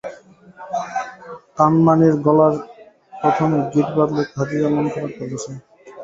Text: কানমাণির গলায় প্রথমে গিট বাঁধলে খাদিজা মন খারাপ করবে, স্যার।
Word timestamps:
কানমাণির 1.57 2.15
গলায় 2.25 2.57
প্রথমে 3.13 3.57
গিট 3.71 3.87
বাঁধলে 3.95 4.23
খাদিজা 4.31 4.67
মন 4.73 4.85
খারাপ 4.93 5.11
করবে, 5.17 5.37
স্যার। 5.43 5.57